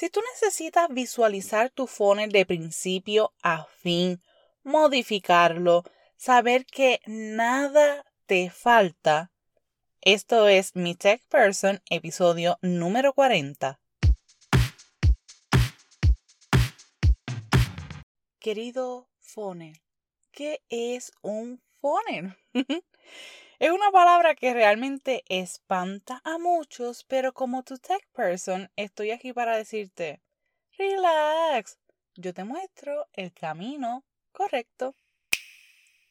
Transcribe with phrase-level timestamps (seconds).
[0.00, 4.18] Si tú necesitas visualizar tu funnel de principio a fin,
[4.62, 5.84] modificarlo,
[6.16, 9.30] saber que nada te falta,
[10.00, 13.78] esto es mi Tech Person, episodio número 40.
[18.38, 19.82] Querido funnel,
[20.32, 22.38] ¿qué es un funnel?
[23.60, 29.34] Es una palabra que realmente espanta a muchos, pero como tu tech person, estoy aquí
[29.34, 30.22] para decirte,
[30.78, 31.78] relax,
[32.14, 34.02] yo te muestro el camino
[34.32, 34.94] correcto.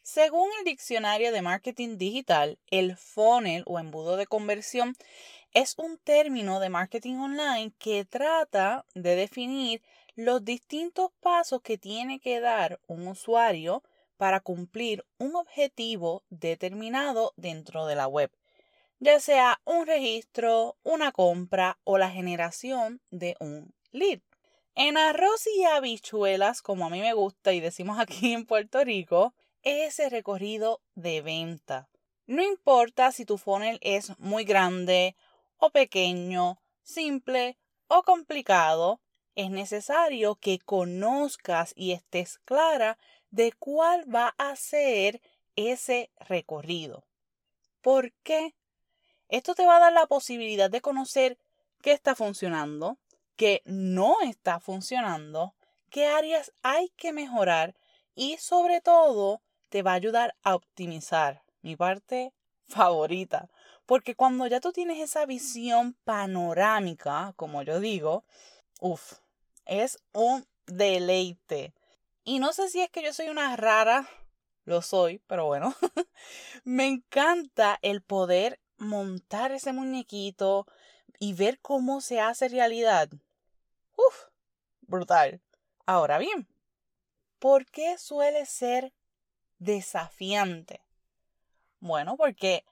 [0.03, 4.95] Según el diccionario de marketing digital, el funnel o embudo de conversión
[5.52, 9.81] es un término de marketing online que trata de definir
[10.13, 13.81] los distintos pasos que tiene que dar un usuario
[14.19, 18.29] para cumplir un objetivo determinado dentro de la web,
[18.99, 24.19] ya sea un registro, una compra o la generación de un lead.
[24.75, 29.33] En arroz y habichuelas, como a mí me gusta y decimos aquí en Puerto Rico,
[29.63, 31.88] ese recorrido de venta.
[32.27, 35.16] No importa si tu funnel es muy grande
[35.59, 37.57] o pequeño, simple
[37.88, 38.99] o complicado,
[39.35, 42.97] es necesario que conozcas y estés clara
[43.31, 45.22] de cuál va a ser
[45.55, 47.03] ese recorrido.
[47.81, 48.55] ¿Por qué?
[49.27, 51.38] Esto te va a dar la posibilidad de conocer
[51.81, 52.97] qué está funcionando,
[53.35, 55.53] qué no está funcionando,
[55.89, 57.75] qué áreas hay que mejorar
[58.16, 61.44] y sobre todo te va a ayudar a optimizar.
[61.61, 62.33] Mi parte
[62.67, 63.50] favorita.
[63.85, 68.23] Porque cuando ya tú tienes esa visión panorámica, como yo digo,
[68.80, 69.19] uff,
[69.66, 71.73] es un deleite.
[72.30, 74.08] Y no sé si es que yo soy una rara,
[74.63, 75.73] lo soy, pero bueno,
[76.63, 80.67] me encanta el poder montar ese muñequito
[81.17, 83.09] y ver cómo se hace realidad.
[83.97, 84.27] Uf,
[84.81, 85.41] brutal.
[85.88, 86.47] Ahora bien,
[87.39, 88.94] ¿por qué suele ser
[89.57, 90.85] desafiante?
[91.79, 92.63] Bueno, porque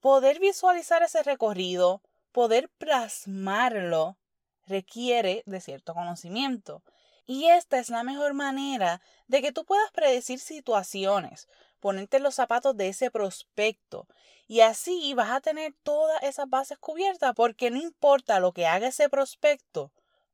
[0.00, 4.18] poder visualizar ese recorrido, poder plasmarlo,
[4.66, 6.82] requiere de cierto conocimiento.
[7.30, 11.46] Y esta es la mejor manera de que tú puedas predecir situaciones,
[11.78, 14.08] ponerte los zapatos de ese prospecto
[14.46, 18.88] y así vas a tener todas esas bases cubiertas porque no importa lo que haga
[18.88, 19.92] ese prospecto,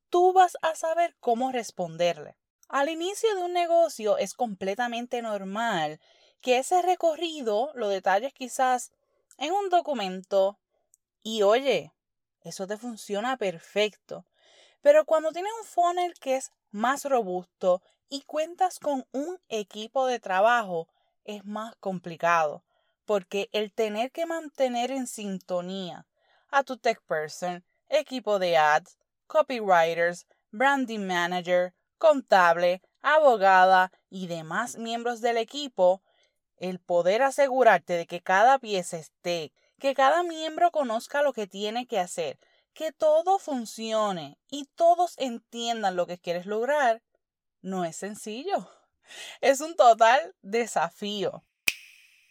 [0.09, 2.37] tú vas a saber cómo responderle.
[2.69, 6.01] Al inicio de un negocio es completamente normal
[6.41, 8.93] que ese recorrido lo detalles quizás
[9.39, 10.61] en un documento
[11.25, 11.93] y oye,
[12.43, 14.27] eso te funciona perfecto.
[14.81, 20.19] Pero cuando tienes un funnel que es más robusto y cuentas con un equipo de
[20.19, 20.89] trabajo,
[21.25, 22.65] es más complicado,
[23.05, 26.09] porque el tener que mantener en sintonía
[26.49, 28.99] a tu tech person, equipo de ads,
[29.29, 36.03] copywriters, branding manager, contable, abogada y demás miembros del equipo,
[36.57, 41.87] el poder asegurarte de que cada pieza esté, que cada miembro conozca lo que tiene
[41.87, 42.41] que hacer,
[42.75, 47.03] que todo funcione y todos entiendan lo que quieres lograr,
[47.63, 48.69] no es sencillo.
[49.43, 51.45] Es un total desafío.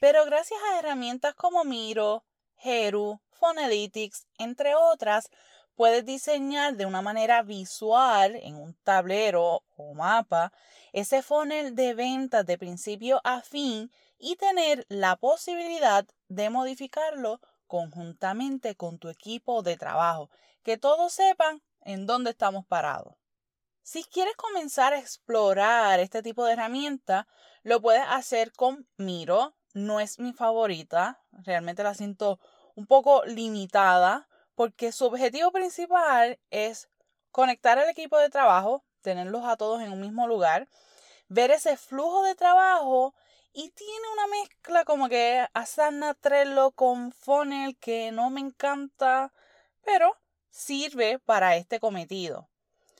[0.02, 2.26] Pero gracias a herramientas como Miro,
[2.58, 5.30] Heru, Phonelytics, entre otras,
[5.76, 10.52] puedes diseñar de una manera visual en un tablero o mapa
[10.94, 17.40] ese funnel de ventas de principio a fin y tener la posibilidad de modificarlo
[17.74, 20.30] conjuntamente con tu equipo de trabajo,
[20.62, 23.16] que todos sepan en dónde estamos parados.
[23.82, 27.28] Si quieres comenzar a explorar este tipo de herramienta,
[27.64, 29.56] lo puedes hacer con Miro.
[29.74, 32.40] No es mi favorita, realmente la siento
[32.76, 36.90] un poco limitada porque su objetivo principal es
[37.32, 40.70] conectar al equipo de trabajo, tenerlos a todos en un mismo lugar,
[41.28, 43.16] ver ese flujo de trabajo
[43.54, 49.32] y tiene una mezcla como que Asana Trello con Funnel que no me encanta,
[49.84, 50.18] pero
[50.50, 52.50] sirve para este cometido.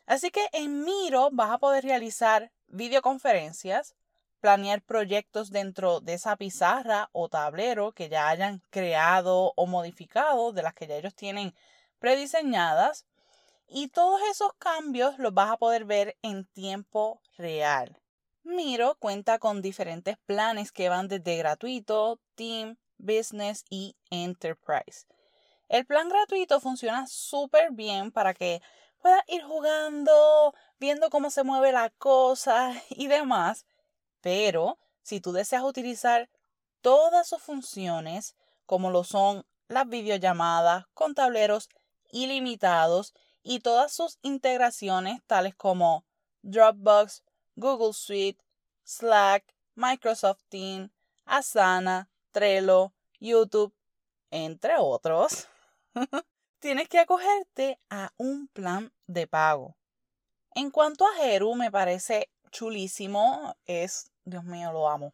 [0.06, 3.96] Así que en Miro vas a poder realizar videoconferencias,
[4.42, 10.62] planear proyectos dentro de esa pizarra o tablero que ya hayan creado o modificado, de
[10.62, 11.56] las que ya ellos tienen
[12.00, 13.06] prediseñadas,
[13.68, 18.03] y todos esos cambios los vas a poder ver en tiempo real.
[18.44, 25.08] Miro cuenta con diferentes planes que van desde gratuito, Team, Business y Enterprise.
[25.70, 28.62] El plan gratuito funciona súper bien para que
[29.02, 33.66] puedas ir jugando, viendo cómo se mueve la cosa y demás.
[34.20, 36.30] Pero si tú deseas utilizar
[36.82, 38.36] todas sus funciones,
[38.66, 41.70] como lo son las videollamadas con tableros
[42.12, 46.06] ilimitados y todas sus integraciones tales como
[46.42, 47.24] Dropbox,
[47.56, 48.40] Google Suite,
[48.84, 50.92] Slack, Microsoft Teams,
[51.26, 53.74] Asana, Trello, YouTube,
[54.32, 55.48] entre otros,
[56.60, 59.76] tienes que acogerte a un plan de pago.
[60.56, 65.14] En cuanto a Heru, me parece chulísimo, es, Dios mío, lo amo.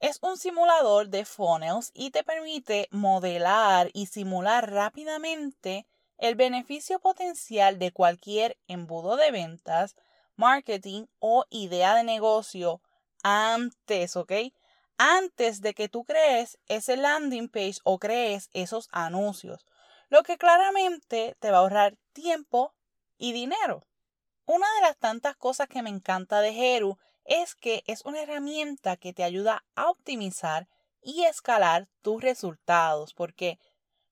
[0.00, 5.86] Es un simulador de funnels y te permite modelar y simular rápidamente
[6.16, 9.96] el beneficio potencial de cualquier embudo de ventas,
[10.40, 12.80] marketing o idea de negocio
[13.22, 14.32] antes, ¿ok?
[14.98, 19.66] Antes de que tú crees ese landing page o crees esos anuncios,
[20.08, 22.74] lo que claramente te va a ahorrar tiempo
[23.18, 23.86] y dinero.
[24.46, 28.96] Una de las tantas cosas que me encanta de Heru es que es una herramienta
[28.96, 30.68] que te ayuda a optimizar
[31.02, 33.58] y escalar tus resultados, porque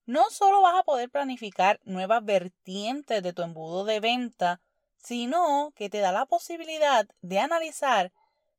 [0.06, 4.60] no solo vas a poder planificar nuevas vertientes de tu embudo de venta,
[4.99, 8.12] sino que te da la posibilidad de analizar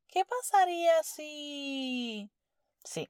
[0.07, 2.29] qué pasaría si...
[2.83, 3.09] Sí.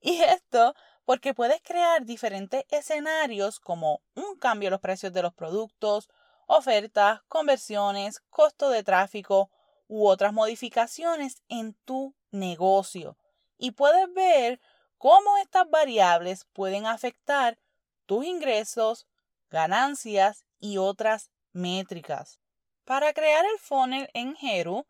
[0.00, 5.34] Y esto porque puedes crear diferentes escenarios como un cambio en los precios de los
[5.34, 6.08] productos,
[6.46, 9.50] ofertas, conversiones, costo de tráfico
[9.86, 13.16] u otras modificaciones en tu negocio.
[13.56, 14.60] Y puedes ver
[14.98, 17.58] cómo estas variables pueden afectar
[18.06, 19.06] tus ingresos,
[19.50, 22.40] ganancias y otras métricas.
[22.88, 24.86] Para crear el funnel en Heru,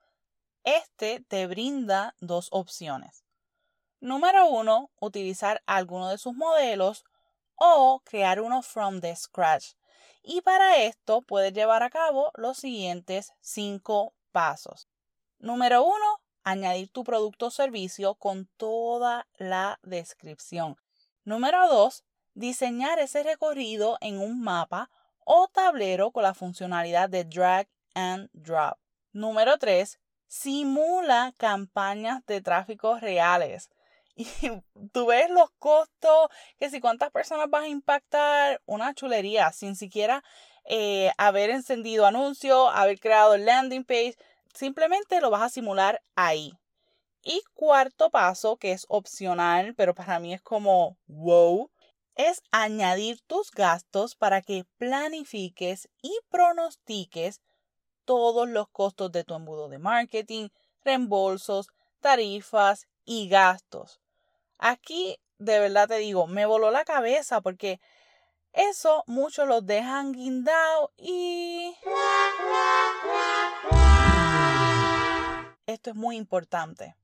[0.62, 3.24] este te brinda dos opciones.
[3.98, 7.04] Número uno, utilizar alguno de sus modelos
[7.56, 9.72] o crear uno from the scratch.
[10.22, 14.86] Y para esto puedes llevar a cabo los siguientes cinco pasos.
[15.40, 20.76] Número uno, añadir tu producto o servicio con toda la descripción.
[21.24, 22.04] Número dos,
[22.34, 24.88] diseñar ese recorrido en un mapa
[25.24, 28.78] o tablero con la funcionalidad de drag and drop.
[29.12, 29.98] Número 3.
[30.26, 33.70] Simula campañas de tráfico reales.
[34.16, 34.26] Y
[34.92, 40.24] tú ves los costos, que si cuántas personas vas a impactar, una chulería, sin siquiera
[40.64, 44.16] eh, haber encendido anuncios, haber creado landing page,
[44.52, 46.52] simplemente lo vas a simular ahí.
[47.22, 51.70] Y cuarto paso, que es opcional, pero para mí es como wow,
[52.14, 57.40] es añadir tus gastos para que planifiques y pronostiques
[58.08, 60.48] todos los costos de tu embudo de marketing,
[60.82, 61.68] reembolsos,
[62.00, 64.00] tarifas y gastos.
[64.56, 67.82] Aquí, de verdad te digo, me voló la cabeza porque
[68.54, 71.76] eso muchos los dejan guindados y...
[75.66, 76.96] Esto es muy importante.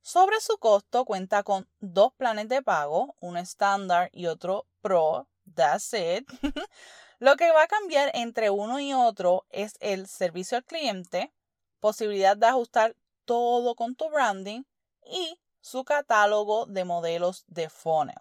[0.00, 5.28] Sobre su costo cuenta con dos planes de pago, uno estándar y otro pro.
[5.54, 6.26] That's it.
[7.18, 11.32] Lo que va a cambiar entre uno y otro es el servicio al cliente,
[11.80, 14.64] posibilidad de ajustar todo con tu branding
[15.02, 18.16] y su catálogo de modelos de funnel.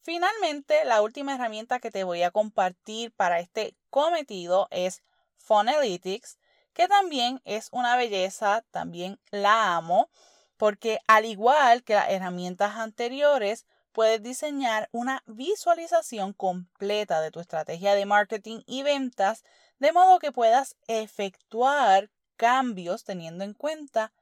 [0.00, 5.02] Finalmente, la última herramienta que te voy a compartir para este cometido es
[5.36, 6.38] Funnelytics,
[6.74, 10.10] que también es una belleza, también la amo
[10.56, 17.94] porque al igual que las herramientas anteriores, puedes diseñar una visualización completa de tu estrategia
[17.94, 19.44] de marketing y ventas,
[19.78, 24.12] de modo que puedas efectuar cambios teniendo en cuenta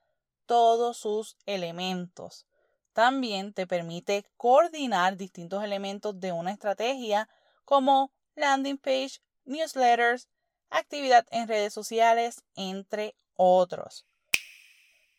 [0.44, 2.46] todos sus elementos.
[2.92, 7.30] También te permite coordinar distintos elementos de una estrategia
[7.64, 10.28] como landing page, newsletters,
[10.68, 14.04] actividad en redes sociales, entre otros.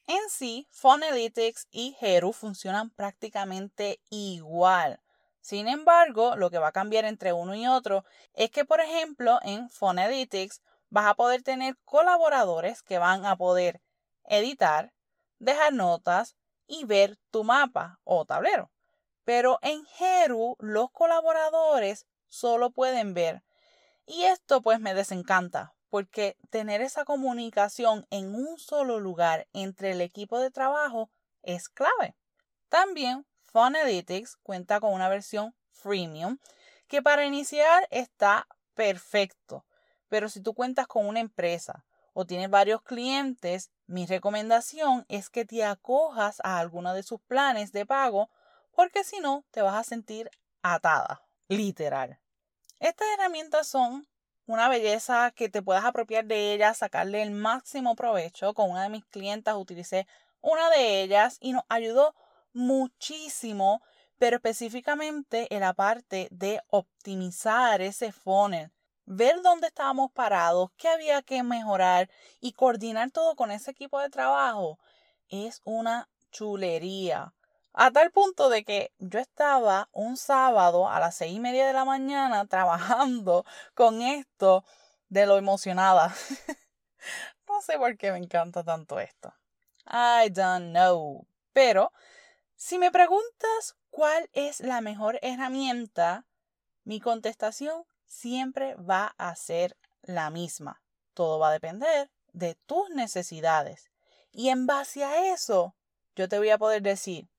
[0.07, 5.01] En sí, Funnelytics y Heru funcionan prácticamente igual.
[5.39, 9.39] Sin embargo, lo que va a cambiar entre uno y otro es que, por ejemplo,
[9.43, 13.81] en Funnelytics vas a poder tener colaboradores que van a poder
[14.25, 14.93] editar,
[15.39, 16.35] dejar notas
[16.67, 18.71] y ver tu mapa o tablero.
[19.23, 23.43] Pero en Heru los colaboradores solo pueden ver.
[24.05, 30.01] Y esto pues me desencanta, porque tener esa comunicación en un solo lugar entre el
[30.01, 31.11] equipo de trabajo
[31.43, 32.15] es clave.
[32.67, 36.39] También Funalytics cuenta con una versión freemium
[36.87, 39.67] que para iniciar está perfecto,
[40.09, 45.45] pero si tú cuentas con una empresa o tienes varios clientes, mi recomendación es que
[45.45, 48.31] te acojas a alguno de sus planes de pago
[48.71, 50.31] porque si no te vas a sentir
[50.63, 52.19] atada, literal.
[52.79, 54.07] Estas herramientas son
[54.53, 58.53] una belleza que te puedas apropiar de ella, sacarle el máximo provecho.
[58.53, 60.07] Con una de mis clientas utilicé
[60.41, 62.15] una de ellas y nos ayudó
[62.53, 63.81] muchísimo,
[64.17, 68.71] pero específicamente en la parte de optimizar ese funnel.
[69.05, 74.09] ver dónde estábamos parados, qué había que mejorar y coordinar todo con ese equipo de
[74.09, 74.79] trabajo
[75.29, 77.33] es una chulería.
[77.73, 81.73] A tal punto de que yo estaba un sábado a las seis y media de
[81.73, 84.63] la mañana trabajando con esto
[85.09, 86.13] de lo emocionada.
[87.47, 89.33] no sé por qué me encanta tanto esto.
[89.87, 91.25] I don't know.
[91.51, 91.91] Pero
[92.55, 96.25] si me preguntas cuál es la mejor herramienta,
[96.83, 100.83] mi contestación siempre va a ser la misma.
[101.15, 103.89] Todo va a depender de tus necesidades.
[104.31, 105.75] Y en base a eso,
[106.15, 107.29] yo te voy a poder decir,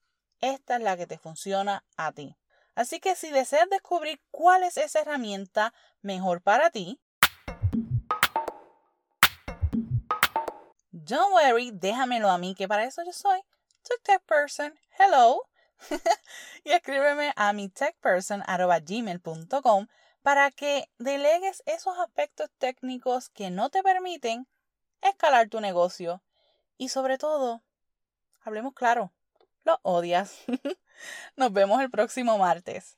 [0.52, 2.36] esta es la que te funciona a ti.
[2.74, 5.72] Así que si deseas descubrir cuál es esa herramienta
[6.02, 7.00] mejor para ti,
[10.90, 13.42] don't worry, déjamelo a mí, que para eso yo soy
[14.02, 14.74] Tech Person.
[14.98, 15.42] Hello.
[16.64, 19.86] y escríbeme a mi techperson.gmail.com
[20.22, 24.48] para que delegues esos aspectos técnicos que no te permiten
[25.02, 26.22] escalar tu negocio.
[26.78, 27.62] Y sobre todo,
[28.42, 29.12] hablemos claro,
[29.64, 30.44] lo odias.
[31.36, 32.96] Nos vemos el próximo martes.